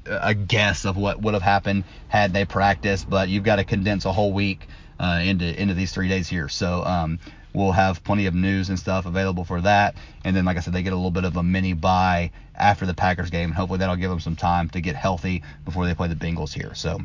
a 0.05 0.33
guess 0.33 0.85
of 0.85 0.97
what 0.97 1.21
would 1.21 1.33
have 1.33 1.43
happened 1.43 1.83
had 2.07 2.33
they 2.33 2.45
practiced, 2.45 3.09
but 3.09 3.29
you've 3.29 3.43
got 3.43 3.57
to 3.57 3.63
condense 3.63 4.05
a 4.05 4.11
whole 4.11 4.33
week 4.33 4.67
uh, 4.99 5.21
into 5.23 5.61
into 5.61 5.73
these 5.73 5.91
three 5.91 6.07
days 6.07 6.27
here. 6.27 6.49
So 6.49 6.83
um, 6.83 7.19
we'll 7.53 7.71
have 7.71 8.03
plenty 8.03 8.25
of 8.25 8.33
news 8.33 8.69
and 8.69 8.79
stuff 8.79 9.05
available 9.05 9.43
for 9.43 9.61
that. 9.61 9.95
And 10.23 10.35
then, 10.35 10.45
like 10.45 10.57
I 10.57 10.59
said, 10.61 10.73
they 10.73 10.83
get 10.83 10.93
a 10.93 10.95
little 10.95 11.11
bit 11.11 11.23
of 11.23 11.37
a 11.37 11.43
mini 11.43 11.73
bye 11.73 12.31
after 12.55 12.85
the 12.85 12.93
Packers 12.93 13.29
game, 13.29 13.49
and 13.49 13.53
hopefully 13.53 13.79
that'll 13.79 13.95
give 13.95 14.09
them 14.09 14.19
some 14.19 14.35
time 14.35 14.69
to 14.69 14.81
get 14.81 14.95
healthy 14.95 15.43
before 15.65 15.85
they 15.85 15.93
play 15.93 16.07
the 16.07 16.15
Bengals 16.15 16.53
here. 16.53 16.73
So 16.75 16.99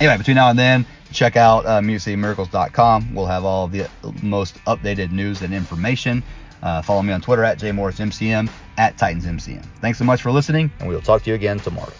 anyway, 0.00 0.18
between 0.18 0.36
now 0.36 0.50
and 0.50 0.58
then, 0.58 0.86
check 1.12 1.36
out 1.36 1.66
uh, 1.66 1.80
MusicMiracles.com. 1.80 3.14
We'll 3.14 3.26
have 3.26 3.44
all 3.44 3.68
the 3.68 3.88
most 4.22 4.56
updated 4.64 5.12
news 5.12 5.42
and 5.42 5.54
information. 5.54 6.22
Uh, 6.62 6.82
follow 6.82 7.02
me 7.02 7.12
on 7.12 7.20
Twitter 7.20 7.44
at 7.44 7.58
jmorrismcm, 7.58 8.50
at 8.78 8.96
TitansMCM. 8.96 9.64
Thanks 9.80 9.98
so 9.98 10.04
much 10.04 10.22
for 10.22 10.32
listening, 10.32 10.72
and 10.78 10.88
we 10.88 10.94
will 10.94 11.02
talk 11.02 11.22
to 11.22 11.30
you 11.30 11.34
again 11.34 11.58
tomorrow. 11.58 11.92